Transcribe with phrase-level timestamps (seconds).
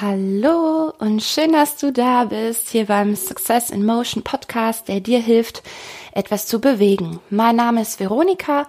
[0.00, 5.18] Hallo und schön, dass du da bist, hier beim Success in Motion Podcast, der dir
[5.18, 5.64] hilft,
[6.12, 7.18] etwas zu bewegen.
[7.30, 8.68] Mein Name ist Veronika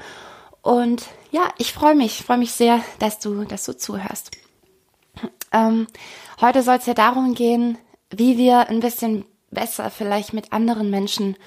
[0.63, 4.31] und ja, ich freue mich, freue mich sehr, dass du, dass du zuhörst.
[5.52, 5.86] Ähm,
[6.41, 7.77] heute soll es ja darum gehen,
[8.09, 11.38] wie wir ein bisschen besser vielleicht mit anderen Menschen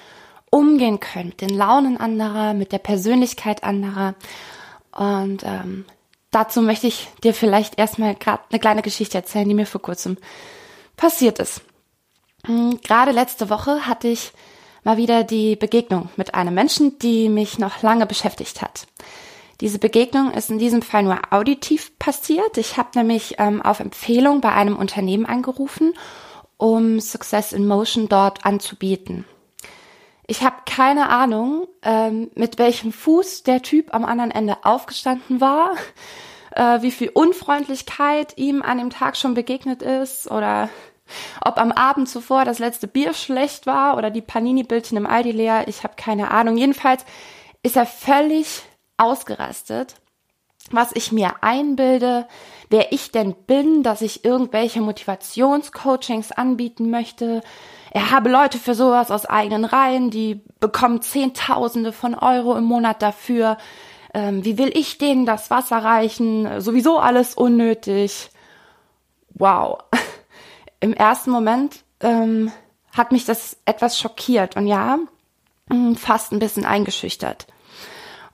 [0.49, 4.15] umgehen können, mit den Launen anderer, mit der Persönlichkeit anderer.
[4.93, 5.83] Und ähm,
[6.33, 10.17] dazu möchte ich dir vielleicht erstmal gerade eine kleine Geschichte erzählen, die mir vor kurzem
[10.97, 11.61] passiert ist.
[12.45, 14.31] Hm, gerade letzte Woche hatte ich
[14.83, 18.87] mal wieder die Begegnung mit einem Menschen, die mich noch lange beschäftigt hat.
[19.61, 22.57] Diese Begegnung ist in diesem Fall nur auditiv passiert.
[22.57, 25.93] Ich habe nämlich ähm, auf Empfehlung bei einem Unternehmen angerufen,
[26.57, 29.25] um Success in Motion dort anzubieten.
[30.25, 35.71] Ich habe keine Ahnung, ähm, mit welchem Fuß der Typ am anderen Ende aufgestanden war,
[36.51, 40.69] äh, wie viel Unfreundlichkeit ihm an dem Tag schon begegnet ist oder
[41.43, 45.67] ob am Abend zuvor das letzte Bier schlecht war oder die Panini-Bildchen im Aldi leer.
[45.67, 46.57] Ich habe keine Ahnung.
[46.57, 47.05] Jedenfalls
[47.61, 48.63] ist er völlig
[48.97, 49.95] ausgerastet,
[50.71, 52.27] was ich mir einbilde,
[52.69, 57.41] wer ich denn bin, dass ich irgendwelche Motivationscoachings anbieten möchte,
[57.93, 63.03] er habe Leute für sowas aus eigenen Reihen, die bekommen Zehntausende von Euro im Monat
[63.03, 63.57] dafür.
[64.15, 66.59] Ähm, wie will ich denen das Wasser reichen?
[66.59, 68.31] Sowieso alles unnötig.
[69.29, 69.83] Wow.
[70.79, 72.51] Im ersten Moment ähm,
[72.95, 74.97] hat mich das etwas schockiert und ja,
[75.69, 77.45] mm, fast ein bisschen eingeschüchtert.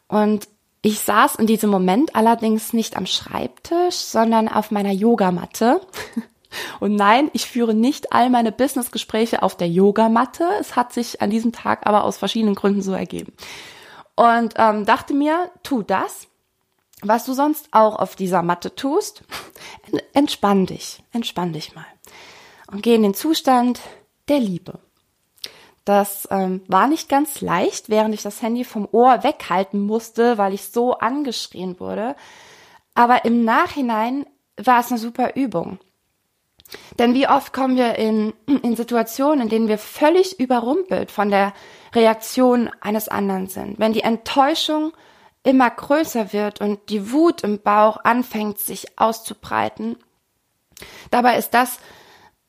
[0.07, 0.47] Und
[0.81, 5.81] ich saß in diesem Moment allerdings nicht am Schreibtisch, sondern auf meiner Yogamatte
[6.79, 10.47] Und nein, ich führe nicht all meine Businessgespräche auf der Yogamatte.
[10.59, 13.33] Es hat sich an diesem Tag aber aus verschiedenen Gründen so ergeben.
[14.15, 16.27] Und ähm, dachte mir, tu das,
[17.01, 19.23] was du sonst auch auf dieser Matte tust.
[20.13, 21.85] Entspann dich, entspann dich mal.
[22.71, 23.79] Und geh in den Zustand
[24.27, 24.79] der Liebe.
[25.85, 30.53] Das ähm, war nicht ganz leicht, während ich das Handy vom Ohr weghalten musste, weil
[30.53, 32.15] ich so angeschrien wurde.
[32.93, 34.25] Aber im Nachhinein
[34.57, 35.79] war es eine super Übung.
[36.97, 41.53] Denn wie oft kommen wir in, in Situationen, in denen wir völlig überrumpelt von der
[41.93, 43.79] Reaktion eines anderen sind.
[43.79, 44.93] Wenn die Enttäuschung
[45.43, 49.97] immer größer wird und die Wut im Bauch anfängt sich auszubreiten.
[51.11, 51.79] Dabei ist das,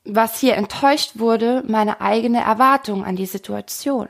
[0.03, 4.09] was hier enttäuscht wurde, meine eigene Erwartung an die Situation.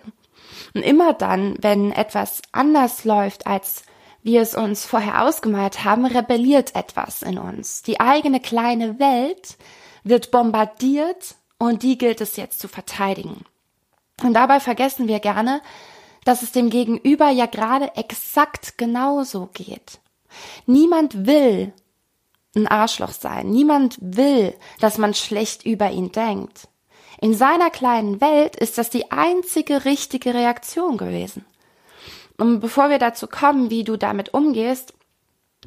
[0.74, 3.84] Und immer dann, wenn etwas anders läuft, als
[4.24, 7.82] wir es uns vorher ausgemalt haben, rebelliert etwas in uns.
[7.82, 9.58] Die eigene kleine Welt
[10.04, 13.46] wird bombardiert und die gilt es jetzt zu verteidigen.
[14.24, 15.62] Und dabei vergessen wir gerne,
[16.24, 20.00] dass es dem Gegenüber ja gerade exakt genauso geht.
[20.66, 21.74] Niemand will
[22.56, 23.50] ein Arschloch sein.
[23.50, 26.68] Niemand will, dass man schlecht über ihn denkt.
[27.22, 31.46] In seiner kleinen Welt ist das die einzige richtige Reaktion gewesen.
[32.38, 34.94] Und bevor wir dazu kommen, wie du damit umgehst,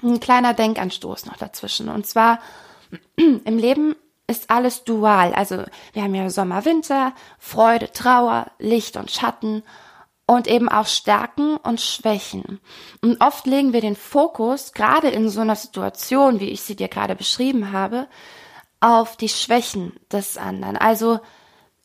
[0.03, 1.89] ein kleiner Denkanstoß noch dazwischen.
[1.89, 2.41] Und zwar,
[3.17, 3.95] im Leben
[4.27, 5.35] ist alles dual.
[5.35, 9.63] Also wir haben ja Sommer, Winter, Freude, Trauer, Licht und Schatten
[10.27, 12.61] und eben auch Stärken und Schwächen.
[13.03, 16.89] Und oft legen wir den Fokus, gerade in so einer Situation, wie ich sie dir
[16.89, 18.07] gerade beschrieben habe,
[18.81, 20.77] auf die Schwächen des anderen.
[20.77, 21.21] Also,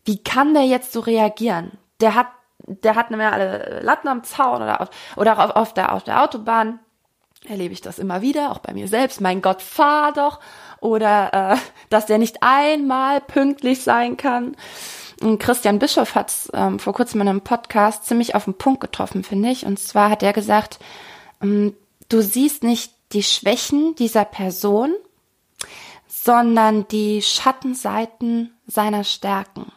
[0.05, 1.77] wie kann der jetzt so reagieren?
[1.99, 2.27] Der hat,
[2.59, 6.23] der hat nämlich alle Latten am Zaun oder auf, oder auf, auf der, auf der
[6.23, 6.79] Autobahn
[7.45, 9.21] erlebe ich das immer wieder, auch bei mir selbst.
[9.21, 10.39] Mein Gott, fahr doch
[10.81, 11.57] oder äh,
[11.89, 14.55] dass der nicht einmal pünktlich sein kann.
[15.21, 19.23] Und Christian Bischof hat ähm, vor kurzem in einem Podcast ziemlich auf den Punkt getroffen,
[19.23, 19.65] finde ich.
[19.65, 20.79] Und zwar hat er gesagt,
[21.41, 21.75] ähm,
[22.07, 24.93] du siehst nicht die Schwächen dieser Person,
[26.07, 29.71] sondern die Schattenseiten seiner Stärken.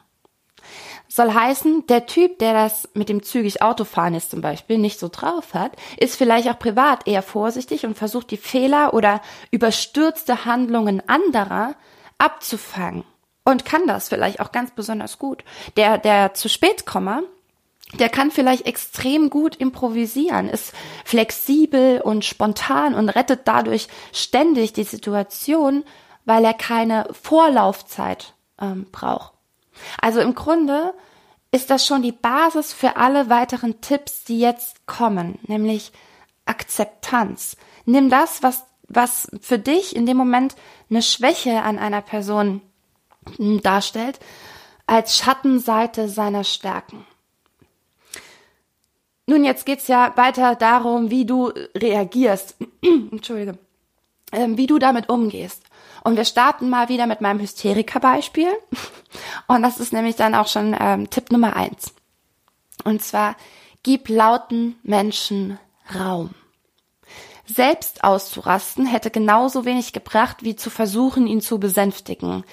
[1.15, 5.11] Soll heißen, der Typ, der das mit dem zügig Autofahren ist zum Beispiel, nicht so
[5.13, 9.21] drauf hat, ist vielleicht auch privat eher vorsichtig und versucht die Fehler oder
[9.51, 11.75] überstürzte Handlungen anderer
[12.17, 13.05] abzufangen.
[13.45, 15.45] Und kann das vielleicht auch ganz besonders gut.
[15.77, 17.25] Der, der zu spät komme,
[17.93, 20.73] der kann vielleicht extrem gut improvisieren, ist
[21.05, 25.85] flexibel und spontan und rettet dadurch ständig die Situation,
[26.25, 29.32] weil er keine Vorlaufzeit ähm, braucht.
[30.01, 30.95] Also im Grunde
[31.51, 35.93] ist das schon die Basis für alle weiteren Tipps, die jetzt kommen, nämlich
[36.47, 37.57] Akzeptanz.
[37.85, 40.57] Nimm das, was, was für dich in dem Moment
[40.91, 42.63] eine Schwäche an einer Person
[43.39, 44.19] darstellt,
[44.87, 47.07] als Schattenseite seiner Stärken.
[49.27, 52.57] Nun, jetzt geht's ja weiter darum, wie du reagierst.
[52.83, 53.57] Entschuldige.
[54.33, 55.63] Ähm, wie du damit umgehst.
[56.03, 58.49] Und wir starten mal wieder mit meinem Hysteriker-Beispiel.
[59.47, 61.95] Und das ist nämlich dann auch schon ähm, Tipp Nummer eins.
[62.85, 63.37] Und zwar,
[63.83, 65.59] gib lauten Menschen
[65.95, 66.31] Raum.
[67.47, 72.45] Selbst auszurasten hätte genauso wenig gebracht, wie zu versuchen, ihn zu besänftigen.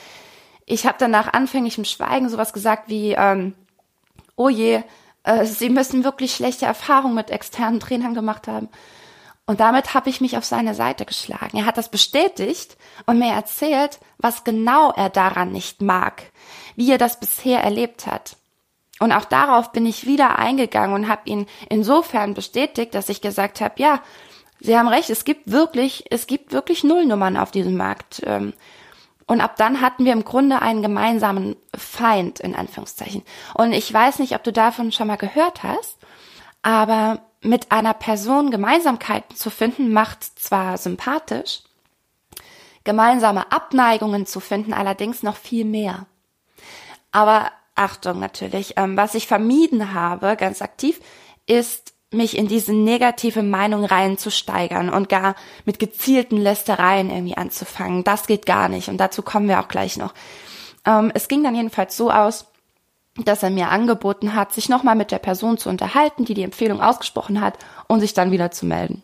[0.66, 3.54] Ich habe dann nach anfänglichem Schweigen sowas gesagt wie, ähm,
[4.36, 4.84] oh je,
[5.24, 8.70] äh, Sie müssen wirklich schlechte Erfahrungen mit externen Trainern gemacht haben.
[9.50, 11.58] Und damit habe ich mich auf seine Seite geschlagen.
[11.58, 16.22] Er hat das bestätigt und mir erzählt, was genau er daran nicht mag,
[16.76, 18.38] wie er das bisher erlebt hat.
[19.00, 23.60] Und auch darauf bin ich wieder eingegangen und habe ihn insofern bestätigt, dass ich gesagt
[23.60, 24.04] habe, ja,
[24.60, 28.22] Sie haben recht, es gibt wirklich, es gibt wirklich Nullnummern auf diesem Markt.
[28.28, 28.54] Ähm,
[29.26, 33.24] und ab dann hatten wir im Grunde einen gemeinsamen Feind, in Anführungszeichen.
[33.56, 35.98] Und ich weiß nicht, ob du davon schon mal gehört hast,
[36.62, 41.62] aber mit einer Person Gemeinsamkeiten zu finden, macht zwar sympathisch,
[42.84, 46.06] gemeinsame Abneigungen zu finden allerdings noch viel mehr.
[47.12, 51.00] Aber Achtung natürlich, ähm, was ich vermieden habe, ganz aktiv,
[51.46, 58.04] ist mich in diese negative Meinung reinzusteigern und gar mit gezielten Lästereien irgendwie anzufangen.
[58.04, 60.14] Das geht gar nicht und dazu kommen wir auch gleich noch.
[60.86, 62.48] Ähm, es ging dann jedenfalls so aus,
[63.16, 66.82] dass er mir angeboten hat, sich nochmal mit der Person zu unterhalten, die die Empfehlung
[66.82, 67.58] ausgesprochen hat
[67.88, 69.04] und sich dann wieder zu melden.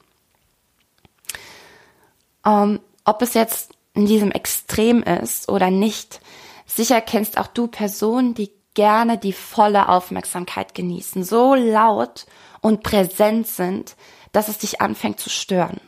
[2.46, 6.22] Ähm, ob es jetzt in diesem Extrem ist oder nicht,
[6.66, 12.25] sicher kennst auch du Personen, die gerne die volle Aufmerksamkeit genießen, so laut
[12.62, 13.96] und präsent sind,
[14.31, 15.80] dass es dich anfängt zu stören.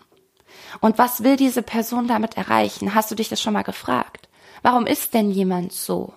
[0.80, 2.94] Und was will diese Person damit erreichen?
[2.94, 4.30] Hast du dich das schon mal gefragt?
[4.62, 6.14] Warum ist denn jemand so?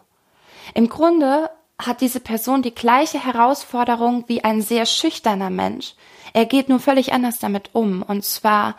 [0.74, 1.50] Im Grunde
[1.86, 5.94] hat diese Person die gleiche Herausforderung wie ein sehr schüchterner Mensch.
[6.32, 8.76] Er geht nur völlig anders damit um, und zwar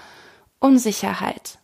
[0.59, 1.59] Unsicherheit.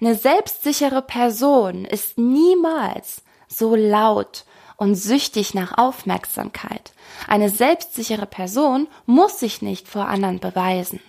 [0.00, 4.44] Eine selbstsichere Person ist niemals so laut
[4.76, 6.92] und süchtig nach Aufmerksamkeit.
[7.26, 11.00] Eine selbstsichere Person muss sich nicht vor anderen beweisen.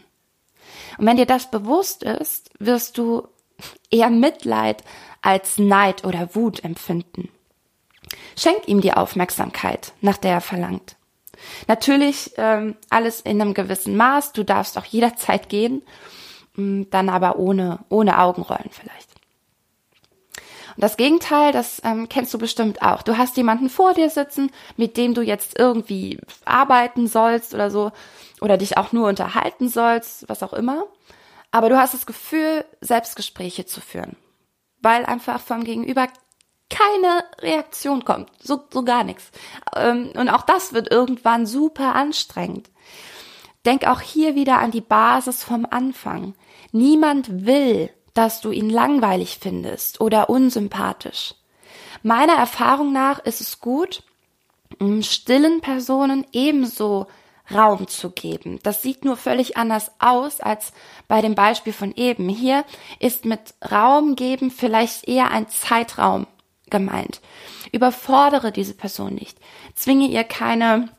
[0.97, 3.27] Und wenn dir das bewusst ist, wirst du
[3.89, 4.83] eher Mitleid
[5.21, 7.29] als Neid oder Wut empfinden.
[8.37, 10.95] Schenk ihm die Aufmerksamkeit, nach der er verlangt.
[11.67, 14.33] Natürlich ähm, alles in einem gewissen Maß.
[14.33, 15.81] Du darfst auch jederzeit gehen,
[16.55, 19.09] mm, dann aber ohne ohne Augenrollen vielleicht.
[20.75, 23.01] Und das Gegenteil, das ähm, kennst du bestimmt auch.
[23.01, 27.91] Du hast jemanden vor dir sitzen, mit dem du jetzt irgendwie arbeiten sollst oder so,
[28.39, 30.85] oder dich auch nur unterhalten sollst, was auch immer.
[31.51, 34.15] Aber du hast das Gefühl, Selbstgespräche zu führen,
[34.81, 36.07] weil einfach vom Gegenüber
[36.71, 39.31] keine Reaktion kommt, so, so gar nichts.
[39.75, 42.69] Ähm, und auch das wird irgendwann super anstrengend.
[43.65, 46.33] Denk auch hier wieder an die Basis vom Anfang.
[46.71, 51.35] Niemand will dass du ihn langweilig findest oder unsympathisch.
[52.03, 54.03] Meiner Erfahrung nach ist es gut,
[55.01, 57.07] stillen Personen ebenso
[57.53, 58.59] Raum zu geben.
[58.63, 60.71] Das sieht nur völlig anders aus als
[61.07, 62.29] bei dem Beispiel von eben.
[62.29, 62.63] Hier
[62.99, 66.27] ist mit Raum geben vielleicht eher ein Zeitraum
[66.71, 67.21] gemeint.
[67.71, 69.37] Überfordere diese Person nicht.
[69.75, 70.89] Zwinge ihr keine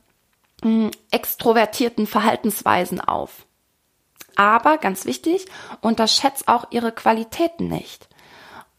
[0.62, 3.46] mh, extrovertierten Verhaltensweisen auf.
[4.36, 5.46] Aber, ganz wichtig,
[5.80, 8.08] unterschätzt auch ihre Qualitäten nicht.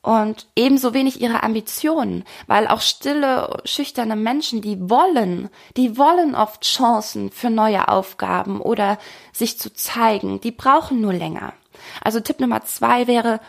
[0.02, 6.66] Und ebenso wenig ihre Ambitionen, weil auch stille, schüchterne Menschen, die wollen, die wollen oft
[6.66, 8.98] Chancen für neue Aufgaben oder
[9.32, 11.54] sich zu zeigen, die brauchen nur länger.
[12.02, 13.40] Also Tipp Nummer zwei wäre,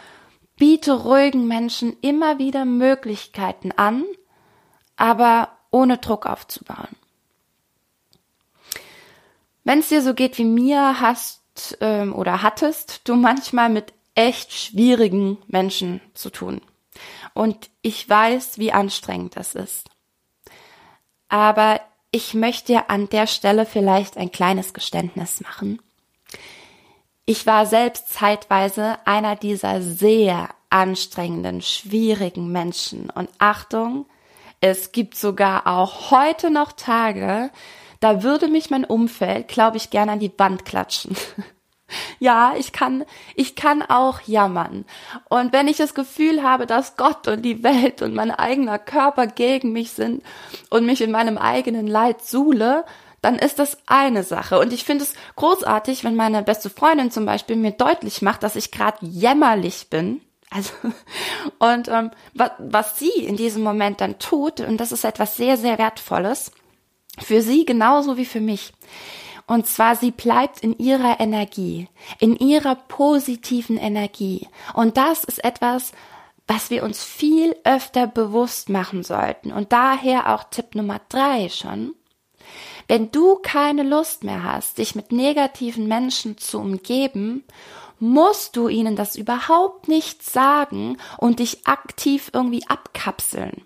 [0.56, 4.04] biete ruhigen Menschen immer wieder Möglichkeiten an,
[4.96, 6.96] aber ohne Druck aufzubauen.
[9.64, 14.52] Wenn es dir so geht wie mir, hast ähm, oder hattest du manchmal mit echt
[14.52, 16.60] schwierigen Menschen zu tun.
[17.32, 19.88] Und ich weiß, wie anstrengend das ist.
[21.28, 21.80] Aber
[22.12, 25.80] ich möchte an der Stelle vielleicht ein kleines Geständnis machen.
[27.26, 33.08] Ich war selbst zeitweise einer dieser sehr anstrengenden, schwierigen Menschen.
[33.08, 34.04] Und Achtung,
[34.60, 37.50] es gibt sogar auch heute noch Tage,
[38.00, 41.16] da würde mich mein Umfeld, glaube ich, gerne an die Wand klatschen.
[42.18, 43.04] ja, ich kann,
[43.34, 44.84] ich kann auch jammern.
[45.30, 49.26] Und wenn ich das Gefühl habe, dass Gott und die Welt und mein eigener Körper
[49.26, 50.22] gegen mich sind
[50.68, 52.84] und mich in meinem eigenen Leid suhle,
[53.24, 54.58] dann ist das eine Sache.
[54.58, 58.56] Und ich finde es großartig, wenn meine beste Freundin zum Beispiel mir deutlich macht, dass
[58.56, 60.20] ich gerade jämmerlich bin.
[60.50, 60.72] Also,
[61.58, 65.56] und ähm, was, was sie in diesem Moment dann tut, und das ist etwas sehr,
[65.56, 66.52] sehr Wertvolles,
[67.18, 68.72] für sie genauso wie für mich.
[69.46, 71.88] Und zwar, sie bleibt in ihrer Energie,
[72.18, 74.48] in ihrer positiven Energie.
[74.72, 75.92] Und das ist etwas,
[76.46, 79.52] was wir uns viel öfter bewusst machen sollten.
[79.52, 81.94] Und daher auch Tipp Nummer drei schon.
[82.88, 87.44] Wenn du keine Lust mehr hast, dich mit negativen Menschen zu umgeben,
[87.98, 93.62] musst du ihnen das überhaupt nicht sagen und dich aktiv irgendwie abkapseln.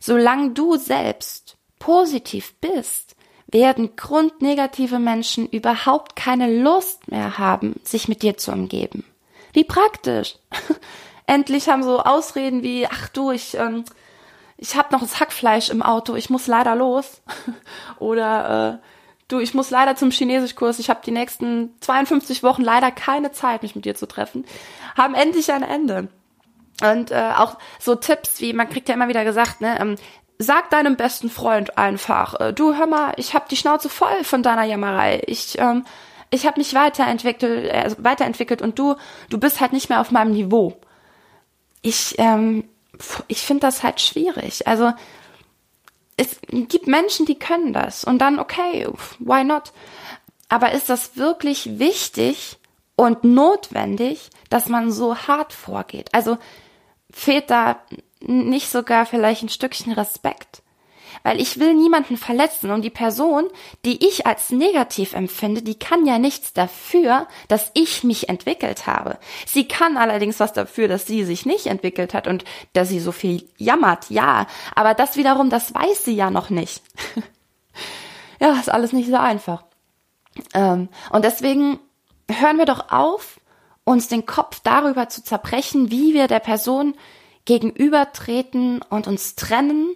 [0.00, 3.16] Solange du selbst positiv bist,
[3.46, 9.04] werden grundnegative Menschen überhaupt keine Lust mehr haben, sich mit dir zu umgeben.
[9.52, 10.36] Wie praktisch.
[11.26, 13.84] Endlich haben so Ausreden wie, ach du, ich, ähm,
[14.56, 17.22] ich habe noch das Hackfleisch im Auto, ich muss leider los.
[17.98, 18.86] Oder äh,
[19.28, 23.62] du, ich muss leider zum Chinesischkurs, ich habe die nächsten 52 Wochen leider keine Zeit,
[23.62, 24.44] mich mit dir zu treffen,
[24.96, 26.08] haben endlich ein Ende.
[26.82, 29.96] Und äh, auch so Tipps wie, man kriegt ja immer wieder gesagt, ne, ähm,
[30.38, 34.42] sag deinem besten Freund einfach, äh, du hör mal, ich habe die Schnauze voll von
[34.42, 35.22] deiner Jammerei.
[35.26, 35.84] Ich ähm,
[36.30, 38.96] ich habe mich weiterentwickelt, äh, also weiterentwickelt und du
[39.30, 40.76] du bist halt nicht mehr auf meinem Niveau.
[41.82, 42.64] Ich ähm,
[43.28, 44.66] ich finde das halt schwierig.
[44.66, 44.92] Also
[46.16, 48.86] es gibt Menschen, die können das und dann okay,
[49.18, 49.72] why not?
[50.48, 52.58] Aber ist das wirklich wichtig
[52.96, 56.10] und notwendig, dass man so hart vorgeht?
[56.12, 56.38] Also
[57.10, 57.80] fehlt da
[58.20, 60.62] nicht sogar vielleicht ein Stückchen Respekt?
[61.22, 63.48] Weil ich will niemanden verletzen und die Person,
[63.84, 69.18] die ich als negativ empfinde, die kann ja nichts dafür, dass ich mich entwickelt habe.
[69.46, 73.12] Sie kann allerdings was dafür, dass sie sich nicht entwickelt hat und dass sie so
[73.12, 74.46] viel jammert, ja.
[74.74, 76.82] Aber das wiederum, das weiß sie ja noch nicht.
[78.40, 79.64] ja, ist alles nicht so einfach.
[80.52, 81.78] Ähm, und deswegen
[82.28, 83.40] hören wir doch auf,
[83.84, 86.94] uns den Kopf darüber zu zerbrechen, wie wir der Person
[87.44, 89.94] gegenübertreten und uns trennen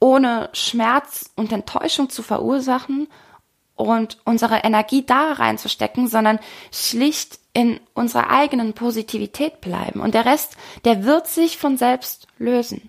[0.00, 3.08] ohne Schmerz und Enttäuschung zu verursachen
[3.74, 6.38] und unsere Energie da reinzustecken, sondern
[6.72, 10.00] schlicht in unserer eigenen Positivität bleiben.
[10.00, 12.88] Und der Rest, der wird sich von selbst lösen.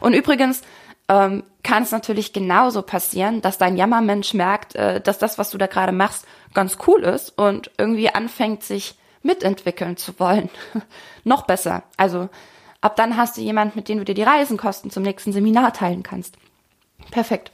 [0.00, 0.62] Und übrigens
[1.08, 5.58] ähm, kann es natürlich genauso passieren, dass dein Jammermensch merkt, äh, dass das, was du
[5.58, 10.48] da gerade machst, ganz cool ist und irgendwie anfängt, sich mitentwickeln zu wollen.
[11.24, 11.82] Noch besser.
[11.96, 12.28] Also
[12.84, 16.02] Ab dann hast du jemand, mit dem du dir die Reisenkosten zum nächsten Seminar teilen
[16.02, 16.36] kannst.
[17.10, 17.50] Perfekt.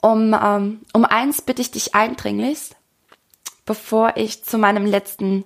[0.00, 2.76] Um, ähm, um eins bitte ich dich eindringlichst,
[3.66, 5.44] bevor ich zu meinem letzten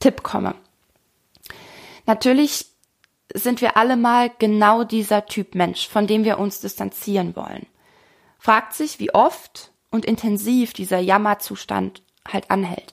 [0.00, 0.54] Tipp komme.
[2.04, 2.66] Natürlich
[3.32, 7.66] sind wir alle mal genau dieser Typ Mensch, von dem wir uns distanzieren wollen.
[8.38, 12.92] Fragt sich, wie oft und intensiv dieser Jammerzustand halt anhält.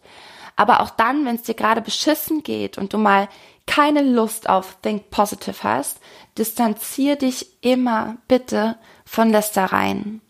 [0.55, 3.27] Aber auch dann, wenn es dir gerade beschissen geht und du mal
[3.67, 5.99] keine Lust auf Think Positive hast,
[6.37, 10.21] distanzier dich immer bitte von Lästereien.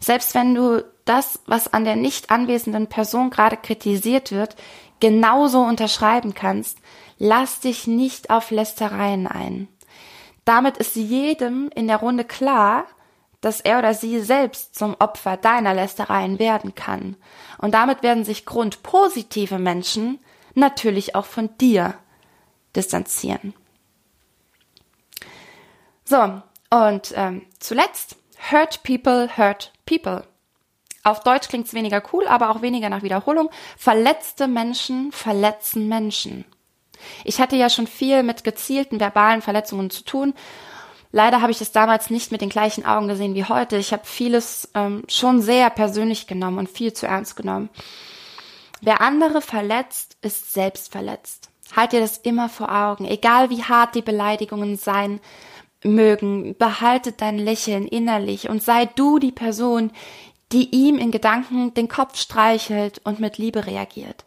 [0.00, 4.56] Selbst wenn du das, was an der nicht anwesenden Person gerade kritisiert wird,
[5.00, 6.78] genauso unterschreiben kannst,
[7.18, 9.68] lass dich nicht auf Lästereien ein.
[10.44, 12.84] Damit ist jedem in der Runde klar,
[13.40, 17.16] dass er oder sie selbst zum Opfer deiner Lästereien werden kann.
[17.58, 20.18] Und damit werden sich grundpositive Menschen
[20.54, 21.94] natürlich auch von dir
[22.76, 23.54] distanzieren.
[26.04, 28.16] So, und ähm, zuletzt,
[28.50, 30.26] hurt people, hurt people.
[31.02, 33.50] Auf Deutsch klingt es weniger cool, aber auch weniger nach Wiederholung.
[33.76, 36.44] Verletzte Menschen verletzen Menschen.
[37.24, 40.34] Ich hatte ja schon viel mit gezielten verbalen Verletzungen zu tun.
[41.12, 43.76] Leider habe ich es damals nicht mit den gleichen Augen gesehen wie heute.
[43.76, 47.68] Ich habe vieles ähm, schon sehr persönlich genommen und viel zu ernst genommen.
[48.80, 51.50] Wer andere verletzt, ist selbst verletzt.
[51.74, 55.20] Halt dir das immer vor Augen, egal wie hart die Beleidigungen sein
[55.82, 59.90] mögen, behalte dein Lächeln innerlich und sei du die Person,
[60.52, 64.24] die ihm in Gedanken den Kopf streichelt und mit Liebe reagiert.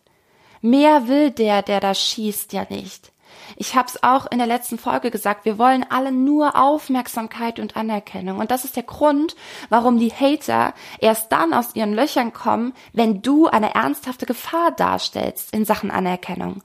[0.62, 3.12] Mehr will der, der da schießt, ja nicht.
[3.56, 8.40] Ich hab's auch in der letzten Folge gesagt, wir wollen alle nur Aufmerksamkeit und Anerkennung.
[8.40, 9.36] Und das ist der Grund,
[9.70, 15.54] warum die Hater erst dann aus ihren Löchern kommen, wenn du eine ernsthafte Gefahr darstellst
[15.54, 16.62] in Sachen Anerkennung.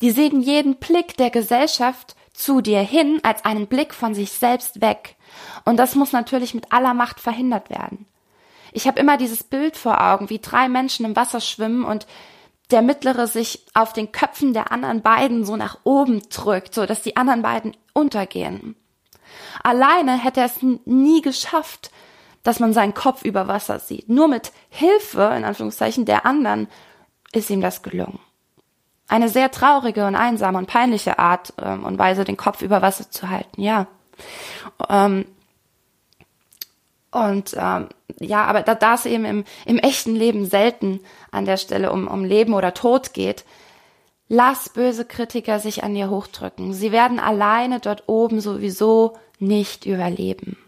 [0.00, 4.80] Die sehen jeden Blick der Gesellschaft zu dir hin als einen Blick von sich selbst
[4.80, 5.16] weg.
[5.64, 8.06] Und das muss natürlich mit aller Macht verhindert werden.
[8.72, 12.06] Ich habe immer dieses Bild vor Augen, wie drei Menschen im Wasser schwimmen und
[12.70, 17.02] der mittlere sich auf den Köpfen der anderen beiden so nach oben drückt, so dass
[17.02, 18.76] die anderen beiden untergehen.
[19.62, 21.90] Alleine hätte er es nie geschafft,
[22.42, 24.08] dass man seinen Kopf über Wasser sieht.
[24.08, 26.68] Nur mit Hilfe, in Anführungszeichen, der anderen
[27.32, 28.20] ist ihm das gelungen
[29.08, 33.10] eine sehr traurige und einsame und peinliche Art ähm, und Weise, den Kopf über Wasser
[33.10, 33.86] zu halten, ja.
[34.88, 35.24] Ähm,
[37.10, 37.88] und ähm,
[38.20, 41.00] ja, aber da, da es eben im, im echten Leben selten
[41.30, 43.44] an der Stelle um, um Leben oder Tod geht,
[44.28, 46.74] Lass böse Kritiker sich an dir hochdrücken.
[46.74, 50.58] Sie werden alleine dort oben sowieso nicht überleben.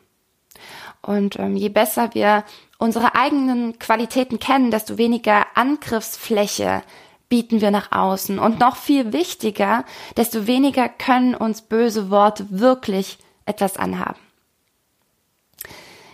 [1.03, 2.45] Und ähm, je besser wir
[2.79, 6.83] unsere eigenen Qualitäten kennen, desto weniger Angriffsfläche
[7.31, 8.39] bieten wir nach außen.
[8.39, 9.87] Und noch viel wichtiger,
[10.19, 14.21] desto weniger können uns böse Worte wirklich etwas anhaben.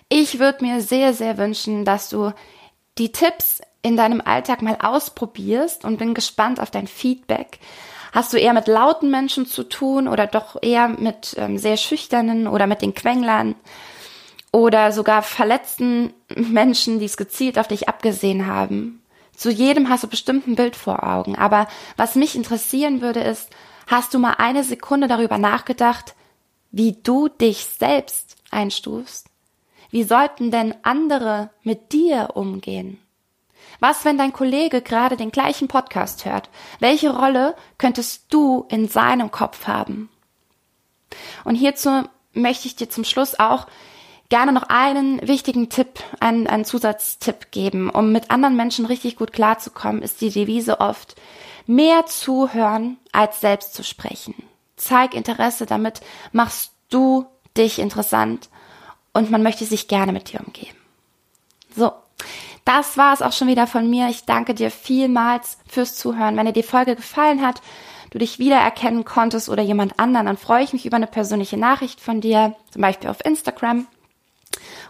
[0.09, 2.33] Ich würde mir sehr, sehr wünschen, dass du
[2.99, 7.59] die Tipps in deinem Alltag mal ausprobierst und bin gespannt auf dein Feedback.
[8.13, 12.47] Hast du eher mit lauten Menschen zu tun oder doch eher mit ähm, sehr schüchternen
[12.47, 13.55] oder mit den Quenglern
[14.53, 19.03] oder sogar verletzten Menschen, die es gezielt auf dich abgesehen haben?
[19.37, 21.37] Zu jedem hast du bestimmt ein Bild vor Augen.
[21.37, 23.51] Aber was mich interessieren würde, ist,
[23.87, 26.15] hast du mal eine Sekunde darüber nachgedacht,
[26.71, 29.29] wie du dich selbst einstufst?
[29.91, 32.99] Wie sollten denn andere mit dir umgehen?
[33.79, 36.49] Was, wenn dein Kollege gerade den gleichen Podcast hört?
[36.81, 40.09] Welche Rolle könntest du in seinem Kopf haben?
[41.45, 43.67] Und hierzu möchte ich dir zum Schluss auch
[44.29, 49.33] gerne noch einen wichtigen Tipp, einen, einen Zusatztipp geben, um mit anderen Menschen richtig gut
[49.33, 51.17] klarzukommen, ist die Devise oft,
[51.67, 54.35] mehr zuhören als selbst zu sprechen.
[54.77, 56.01] Zeig Interesse, damit
[56.33, 58.49] machst du dich interessant
[59.13, 60.77] und man möchte sich gerne mit dir umgeben.
[61.75, 61.93] So,
[62.65, 64.09] das war es auch schon wieder von mir.
[64.09, 66.37] Ich danke dir vielmals fürs Zuhören.
[66.37, 67.63] Wenn dir die Folge gefallen hat,
[68.11, 72.01] du dich wiedererkennen konntest oder jemand anderen, dann freue ich mich über eine persönliche Nachricht
[72.01, 73.87] von dir, zum Beispiel auf Instagram.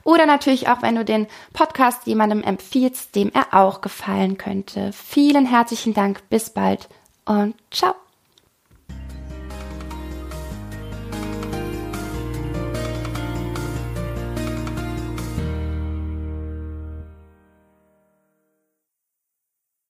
[0.07, 4.93] Oder natürlich auch, wenn du den Podcast jemandem empfiehlst, dem er auch gefallen könnte.
[4.93, 6.89] Vielen herzlichen Dank, bis bald
[7.25, 8.06] und ciao.